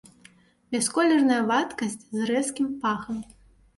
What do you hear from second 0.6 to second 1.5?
Бясколерная